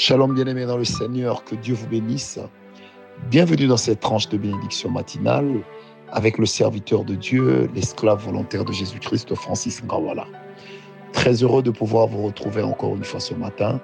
[0.00, 2.38] Shalom bien-aimés dans le Seigneur, que Dieu vous bénisse.
[3.32, 5.60] Bienvenue dans cette tranche de bénédiction matinale
[6.12, 10.24] avec le serviteur de Dieu, l'esclave volontaire de Jésus-Christ, Francis Ngawala.
[11.12, 13.80] Très heureux de pouvoir vous retrouver encore une fois ce matin.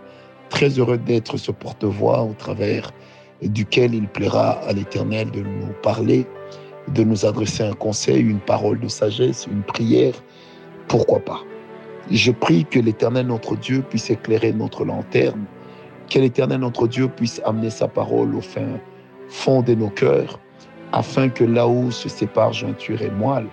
[0.50, 2.92] Très heureux d'être ce porte-voix au travers
[3.42, 6.24] duquel il plaira à l'Éternel de nous parler,
[6.94, 10.15] de nous adresser un conseil, une parole de sagesse, une prière.
[10.87, 11.40] Pourquoi pas?
[12.12, 15.44] Je prie que l'Éternel notre Dieu puisse éclairer notre lanterne
[16.11, 18.79] que l'Éternel notre Dieu puisse amener sa parole au fin
[19.29, 20.39] fond de nos cœurs,
[20.93, 23.47] afin que là où se séparent jointure et moelle,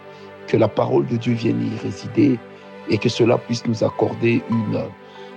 [0.47, 2.39] que la parole de Dieu vienne y résider
[2.89, 4.83] et que cela puisse nous accorder une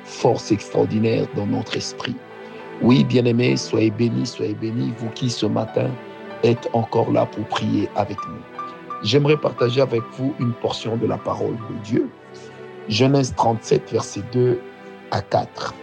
[0.04, 2.16] force extraordinaire dans notre esprit.
[2.82, 5.90] Oui, bien-aimés, soyez bénis, soyez bénis, vous qui ce matin
[6.42, 8.42] êtes encore là pour prier avec nous.
[9.02, 12.10] J'aimerais partager avec vous une portion de la parole de Dieu.
[12.88, 14.60] Genèse 37, versets 2
[15.10, 15.74] à 4.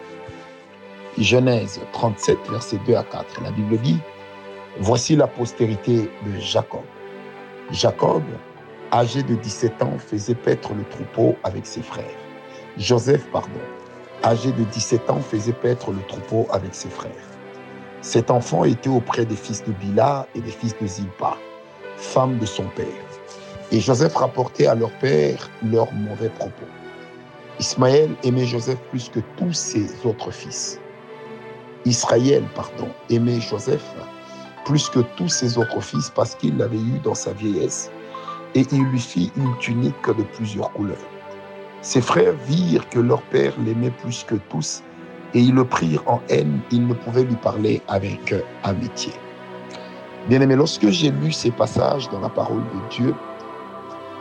[1.22, 3.44] Genèse 37, versets 2 à 4.
[3.44, 4.00] La Bible dit,
[4.80, 6.82] Voici la postérité de Jacob.
[7.72, 8.24] Jacob,
[8.92, 12.06] âgé de 17 ans, faisait paître le troupeau avec ses frères.
[12.78, 13.60] Joseph, pardon,
[14.24, 17.12] âgé de 17 ans, faisait paître le troupeau avec ses frères.
[18.02, 21.38] Cet enfant était auprès des fils de Bila et des fils de Zilpa,
[21.98, 22.88] femme de son père.
[23.72, 26.66] Et Joseph rapportait à leur père leurs mauvais propos.
[27.60, 30.80] Ismaël aimait Joseph plus que tous ses autres fils.
[31.86, 33.96] Israël, pardon, aimait Joseph
[34.66, 37.92] plus que tous ses autres fils parce qu'il l'avait eu dans sa vieillesse
[38.54, 40.98] et il lui fit une tunique de plusieurs couleurs.
[41.82, 44.84] Ses frères virent que leur père l'aimait plus que tous
[45.34, 49.14] et ils le prirent en haine, ils ne pouvaient lui parler avec amitié.
[50.28, 53.16] Bien-aimé, lorsque j'ai lu ces passages dans la parole de Dieu,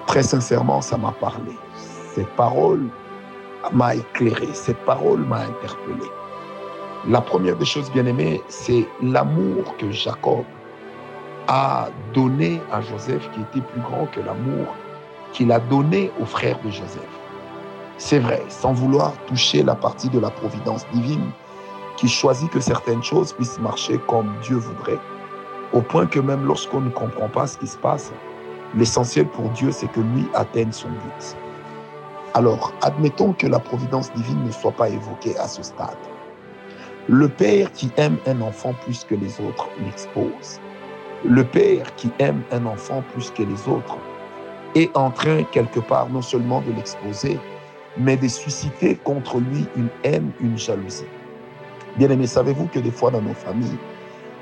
[0.06, 1.52] très sincèrement, ça m'a parlé.
[2.14, 2.88] Cette parole
[3.72, 6.08] m'a éclairé, cette parole m'a interpellé.
[7.08, 10.44] La première des choses, bien aimées, c'est l'amour que Jacob
[11.48, 14.66] a donné à Joseph, qui était plus grand que l'amour
[15.32, 17.08] qu'il a donné aux frères de Joseph.
[17.96, 21.30] C'est vrai, sans vouloir toucher la partie de la providence divine,
[21.96, 24.98] qui choisit que certaines choses puissent marcher comme Dieu voudrait,
[25.72, 28.12] au point que même lorsqu'on ne comprend pas ce qui se passe,
[28.74, 31.36] l'essentiel pour Dieu, c'est que lui atteigne son but.
[32.34, 35.96] Alors, admettons que la providence divine ne soit pas évoquée à ce stade.
[37.08, 40.60] Le père qui aime un enfant plus que les autres l'expose.
[41.24, 43.96] Le père qui aime un enfant plus que les autres
[44.74, 47.38] est en train quelque part non seulement de l'exposer,
[47.96, 51.06] mais de susciter contre lui une haine, une jalousie.
[51.96, 53.78] Bien aimé, savez-vous que des fois dans nos familles,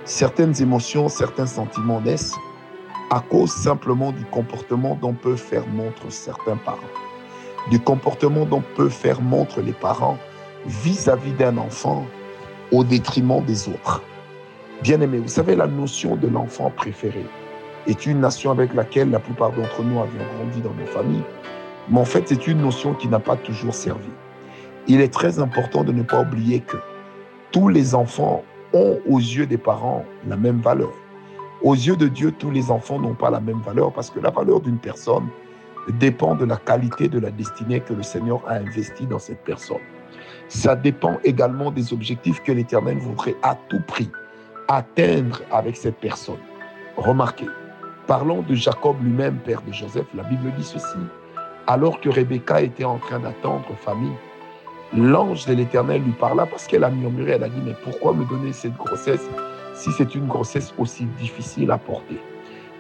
[0.05, 2.35] certaines émotions, certains sentiments naissent
[3.11, 6.79] à cause simplement du comportement dont peuvent faire montre certains parents,
[7.71, 10.19] du comportement dont peuvent faire montre les parents
[10.67, 12.05] vis-à-vis d'un enfant
[12.73, 14.03] au détriment des autres.
[14.83, 17.25] Bien aimé, vous savez, la notion de l'enfant préféré
[17.87, 21.25] est une nation avec laquelle la plupart d'entre nous avions grandi dans nos familles,
[21.89, 24.11] mais en fait, c'est une notion qui n'a pas toujours servi.
[24.87, 26.77] Il est très important de ne pas oublier que
[27.51, 30.93] tous les enfants ont aux yeux des parents la même valeur.
[31.63, 34.31] Aux yeux de Dieu, tous les enfants n'ont pas la même valeur parce que la
[34.31, 35.27] valeur d'une personne
[35.99, 39.79] dépend de la qualité de la destinée que le Seigneur a investie dans cette personne
[40.49, 44.11] ça dépend également des objectifs que l'Éternel voudrait à tout prix
[44.69, 46.39] atteindre avec cette personne.
[46.97, 47.49] Remarquez,
[48.07, 50.99] parlons de Jacob lui-même, père de Joseph, la Bible dit ceci.
[51.67, 54.17] Alors que Rebecca était en train d'attendre famille,
[54.97, 58.25] l'ange de l'Éternel lui parla parce qu'elle a murmuré, elle a dit, mais pourquoi me
[58.25, 59.29] donner cette grossesse
[59.75, 62.19] si c'est une grossesse aussi difficile à porter?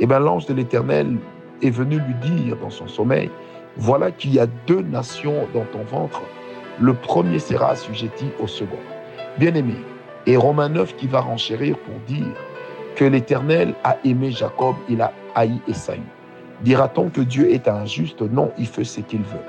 [0.01, 1.17] Eh bien, l'ange de l'Éternel
[1.63, 3.31] est venu lui dire dans son sommeil,
[3.77, 6.23] voilà qu'il y a deux nations dans ton ventre
[6.81, 8.79] le premier sera assujetti au second.
[9.39, 9.75] Bien-aimé,
[10.27, 12.27] et Romain 9 qui va renchérir pour dire
[12.97, 16.01] que l'Éternel a aimé Jacob, il a haï Esaü.
[16.63, 19.45] Dira-t-on que Dieu est injuste Non, il fait ce qu'il veut.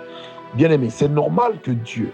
[0.53, 2.11] Bien-aimé, c'est normal que Dieu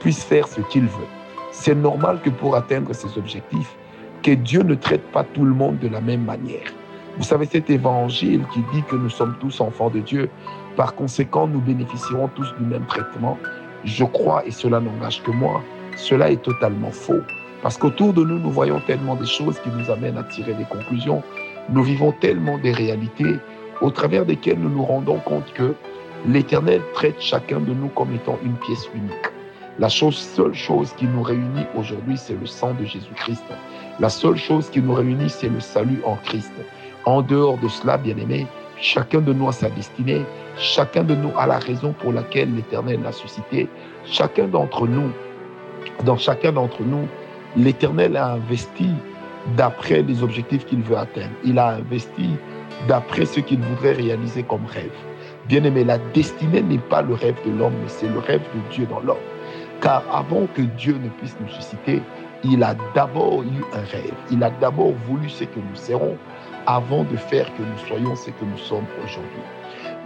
[0.00, 1.08] puisse faire ce qu'il veut.
[1.50, 3.74] C'est normal que pour atteindre ses objectifs,
[4.22, 6.72] que Dieu ne traite pas tout le monde de la même manière.
[7.16, 10.28] Vous savez, cet évangile qui dit que nous sommes tous enfants de Dieu,
[10.76, 13.38] par conséquent, nous bénéficierons tous du même traitement
[13.84, 15.62] je crois, et cela n'engage que moi,
[15.96, 17.20] cela est totalement faux.
[17.62, 20.64] Parce qu'autour de nous, nous voyons tellement des choses qui nous amènent à tirer des
[20.64, 21.22] conclusions.
[21.70, 23.36] Nous vivons tellement des réalités
[23.80, 25.74] au travers desquelles nous nous rendons compte que
[26.26, 29.12] l'Éternel traite chacun de nous comme étant une pièce unique.
[29.78, 33.44] La seule chose qui nous réunit aujourd'hui, c'est le sang de Jésus-Christ.
[33.98, 36.52] La seule chose qui nous réunit, c'est le salut en Christ.
[37.06, 38.46] En dehors de cela, bien aimé,
[38.84, 40.24] chacun de nous a sa destinée
[40.56, 43.68] Chacun de nous a la raison pour laquelle l'Éternel l'a suscité.
[44.04, 45.10] Chacun d'entre nous,
[46.04, 47.08] dans chacun d'entre nous,
[47.56, 48.88] L'Éternel a investi
[49.56, 51.30] d'après les objectifs qu'il veut atteindre.
[51.44, 52.30] Il a investi
[52.88, 54.90] d'après ce qu'il voudrait réaliser comme rêve.
[55.46, 58.74] Bien aimé, la destinée n'est pas le rêve de l'homme, mais c'est le rêve de
[58.74, 59.16] Dieu dans l'homme.
[59.80, 62.02] Car avant que Dieu ne puisse nous susciter,
[62.42, 64.14] il a d'abord eu un rêve.
[64.32, 66.16] Il a d'abord voulu ce que nous serons
[66.66, 69.42] avant de faire que nous soyons ce que nous sommes aujourd'hui.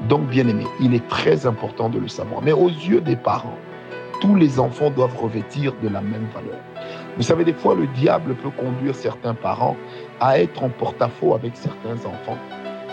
[0.08, 2.42] Donc, bien aimé, il est très important de le savoir.
[2.42, 3.58] Mais aux yeux des parents,
[4.20, 6.58] tous les enfants doivent revêtir de la même valeur.
[7.16, 9.76] Vous savez, des fois, le diable peut conduire certains parents
[10.20, 12.38] à être en porte-à-faux avec certains enfants,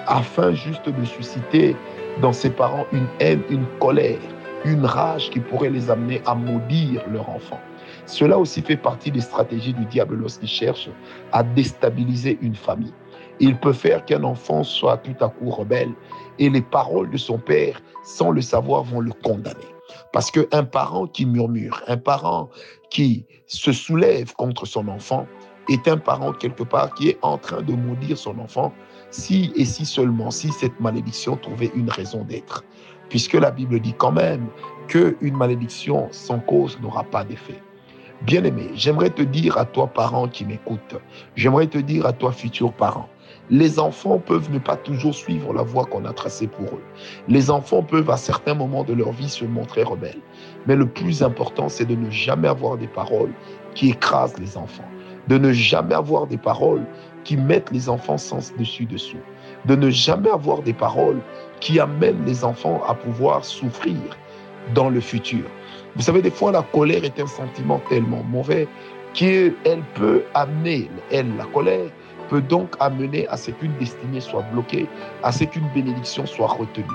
[0.07, 1.75] afin juste de susciter
[2.21, 4.19] dans ses parents une haine, une colère,
[4.63, 7.59] une rage qui pourrait les amener à maudire leur enfant.
[8.06, 10.89] Cela aussi fait partie des stratégies du diable lorsqu'il cherche
[11.31, 12.94] à déstabiliser une famille.
[13.39, 15.91] Il peut faire qu'un enfant soit tout à coup rebelle
[16.39, 19.67] et les paroles de son père, sans le savoir, vont le condamner.
[20.13, 22.49] Parce qu'un parent qui murmure, un parent
[22.89, 25.27] qui se soulève contre son enfant,
[25.69, 28.71] est un parent quelque part qui est en train de maudire son enfant
[29.09, 32.63] si et si seulement si cette malédiction trouvait une raison d'être.
[33.09, 34.47] Puisque la Bible dit quand même
[34.88, 37.61] qu'une malédiction sans cause n'aura pas d'effet.
[38.21, 40.95] Bien-aimé, j'aimerais te dire à toi parent qui m'écoute,
[41.35, 43.09] j'aimerais te dire à toi futur parent,
[43.50, 46.83] les enfants peuvent ne pas toujours suivre la voie qu'on a tracée pour eux.
[47.27, 50.21] Les enfants peuvent à certains moments de leur vie se montrer rebelles.
[50.68, 53.31] Mais le plus important, c'est de ne jamais avoir des paroles
[53.75, 54.89] qui écrasent les enfants.
[55.27, 56.86] De ne jamais avoir des paroles
[57.24, 59.18] qui mettent les enfants sens dessus dessous.
[59.65, 61.21] De ne jamais avoir des paroles
[61.59, 63.98] qui amènent les enfants à pouvoir souffrir
[64.74, 65.44] dans le futur.
[65.95, 68.68] Vous savez, des fois, la colère est un sentiment tellement mauvais
[69.13, 71.89] qu'elle peut amener, elle, la colère,
[72.30, 74.88] peut donc amener à ce qu'une destinée soit bloquée,
[75.24, 76.86] à ce qu'une bénédiction soit retenue.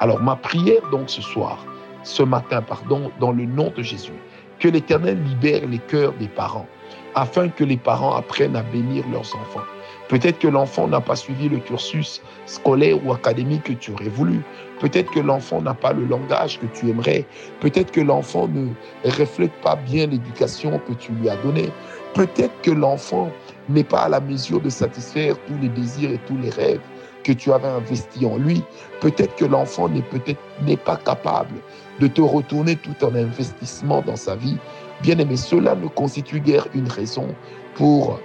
[0.00, 1.64] Alors ma prière donc ce soir,
[2.02, 4.12] ce matin, pardon, dans le nom de Jésus,
[4.58, 6.66] que l'Éternel libère les cœurs des parents,
[7.14, 9.64] afin que les parents apprennent à bénir leurs enfants.
[10.08, 14.40] Peut-être que l'enfant n'a pas suivi le cursus scolaire ou académique que tu aurais voulu.
[14.80, 17.24] Peut-être que l'enfant n'a pas le langage que tu aimerais.
[17.60, 18.70] Peut-être que l'enfant ne
[19.04, 21.70] reflète pas bien l'éducation que tu lui as donnée.
[22.14, 23.30] Peut-être que l'enfant
[23.68, 26.80] n'est pas à la mesure de satisfaire tous les désirs et tous les rêves
[27.22, 28.62] que tu avais investis en lui.
[29.00, 31.54] Peut-être que l'enfant n'est pas capable
[32.00, 34.56] de te retourner tout en investissement dans sa vie.
[35.02, 37.28] Bien aimé, cela ne constitue guère une raison
[37.74, 38.18] pour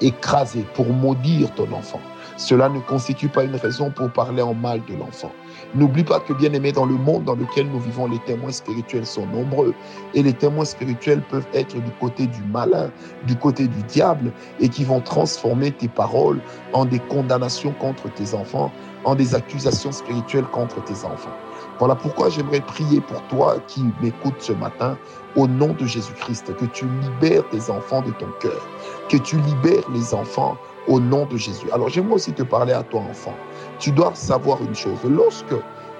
[0.00, 2.00] écraser, pour maudire ton enfant.
[2.36, 5.30] Cela ne constitue pas une raison pour parler en mal de l'enfant.
[5.74, 9.06] N'oublie pas que, bien aimé, dans le monde dans lequel nous vivons, les témoins spirituels
[9.06, 9.72] sont nombreux.
[10.14, 12.90] Et les témoins spirituels peuvent être du côté du malin,
[13.26, 16.40] du côté du diable, et qui vont transformer tes paroles
[16.72, 18.72] en des condamnations contre tes enfants,
[19.04, 21.34] en des accusations spirituelles contre tes enfants.
[21.78, 24.96] Voilà pourquoi j'aimerais prier pour toi qui m'écoutes ce matin
[25.36, 28.66] au nom de Jésus-Christ, que tu libères tes enfants de ton cœur,
[29.08, 30.56] que tu libères les enfants
[30.88, 31.66] au nom de Jésus.
[31.72, 33.34] Alors j'aimerais aussi te parler à toi enfant.
[33.78, 35.54] Tu dois savoir une chose, lorsque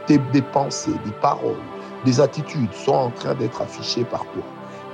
[0.06, 1.56] tes, des pensées, des paroles,
[2.04, 4.42] des attitudes sont en train d'être affichées par toi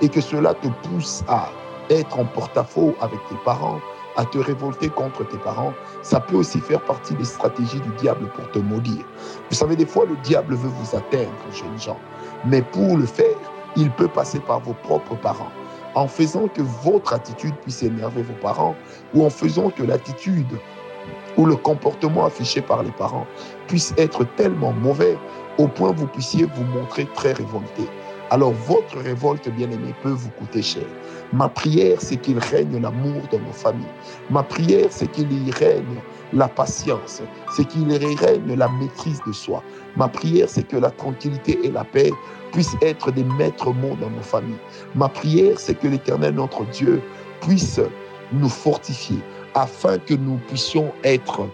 [0.01, 1.49] et que cela te pousse à
[1.91, 3.81] être en porte-à-faux avec tes parents,
[4.17, 5.73] à te révolter contre tes parents,
[6.03, 9.05] ça peut aussi faire partie des stratégies du diable pour te maudire.
[9.51, 11.99] Vous savez, des fois, le diable veut vous atteindre, jeunes gens.
[12.45, 13.37] Mais pour le faire,
[13.77, 15.51] il peut passer par vos propres parents.
[15.95, 18.77] En faisant que votre attitude puisse énerver vos parents
[19.15, 20.59] ou en faisant que l'attitude
[21.37, 23.27] ou le comportement affiché par les parents
[23.67, 25.19] puisse être tellement mauvais
[25.59, 27.89] au point que vous puissiez vous montrer très révolté.
[28.31, 30.85] Alors votre révolte, bien-aimée, peut vous coûter cher.
[31.33, 33.87] Ma prière, c'est qu'il règne l'amour dans nos familles.
[34.31, 36.01] Ma prière, c'est qu'il y règne
[36.33, 37.23] la patience,
[37.55, 39.63] c'est qu'il règne la maîtrise de soi.
[39.97, 42.11] Ma prière, c'est que la tranquillité et la paix
[42.53, 44.59] puissent être des maîtres mots dans nos familles.
[44.95, 47.03] Ma prière, c'est que l'Éternel, notre Dieu,
[47.41, 47.81] puisse
[48.33, 49.19] nous fortifier
[49.55, 51.49] afin que nous puissions être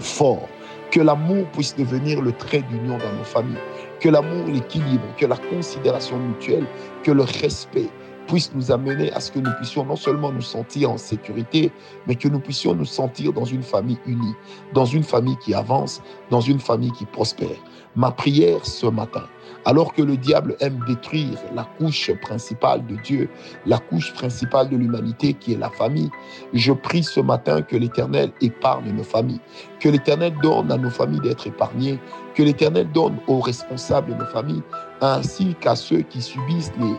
[0.00, 0.48] forts,
[0.90, 3.58] que l'amour puisse devenir le trait d'union dans nos familles,
[4.00, 6.66] que l'amour, l'équilibre, que la considération mutuelle,
[7.02, 7.88] que le respect
[8.26, 11.70] puisse nous amener à ce que nous puissions non seulement nous sentir en sécurité,
[12.06, 14.34] mais que nous puissions nous sentir dans une famille unie,
[14.72, 17.56] dans une famille qui avance, dans une famille qui prospère.
[17.96, 19.24] Ma prière ce matin,
[19.64, 23.28] alors que le diable aime détruire la couche principale de Dieu,
[23.66, 26.10] la couche principale de l'humanité qui est la famille,
[26.52, 29.40] je prie ce matin que l'Éternel épargne nos familles,
[29.80, 31.98] que l'Éternel donne à nos familles d'être épargnées,
[32.34, 34.62] que l'Éternel donne aux responsables de nos familles,
[35.00, 36.96] ainsi qu'à ceux qui subissent les,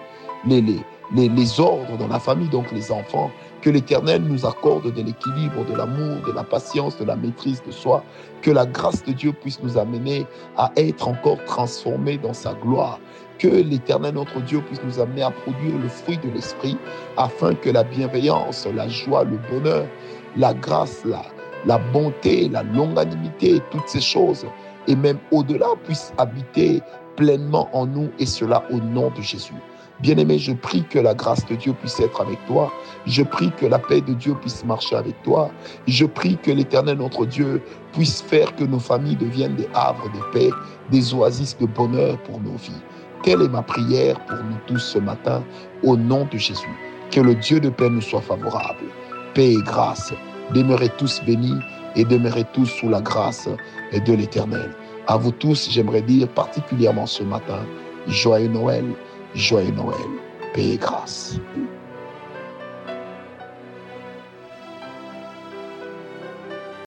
[0.47, 0.79] les, les,
[1.13, 3.31] les, ordres dans la famille, donc les enfants,
[3.61, 7.71] que l'Éternel nous accorde de l'équilibre, de l'amour, de la patience, de la maîtrise de
[7.71, 8.03] soi,
[8.41, 10.25] que la grâce de Dieu puisse nous amener
[10.57, 12.99] à être encore transformés dans sa gloire,
[13.39, 16.77] que l'Éternel notre Dieu puisse nous amener à produire le fruit de l'Esprit,
[17.17, 19.87] afin que la bienveillance, la joie, le bonheur,
[20.37, 21.03] la grâce,
[21.65, 24.45] la bonté, la longanimité, toutes ces choses,
[24.87, 26.81] et même au-delà, puissent habiter
[27.15, 29.53] pleinement en nous, et cela au nom de Jésus.
[30.01, 32.71] Bien-aimé, je prie que la grâce de Dieu puisse être avec toi.
[33.05, 35.49] Je prie que la paix de Dieu puisse marcher avec toi.
[35.87, 37.61] Je prie que l'Éternel, notre Dieu,
[37.93, 40.49] puisse faire que nos familles deviennent des havres de paix,
[40.91, 42.81] des oasis de bonheur pour nos vies.
[43.23, 45.43] Telle est ma prière pour nous tous ce matin,
[45.81, 46.67] au nom de Jésus.
[47.11, 48.83] Que le Dieu de paix nous soit favorable.
[49.33, 50.13] Paix et grâce.
[50.53, 51.57] Demeurez tous bénis
[51.95, 53.47] et demeurez tous sous la grâce
[53.93, 54.75] de l'Éternel.
[55.07, 57.59] À vous tous, j'aimerais dire particulièrement ce matin,
[58.07, 58.85] joyeux Noël,
[59.35, 59.97] joyeux Noël,
[60.53, 61.39] paix et grâce.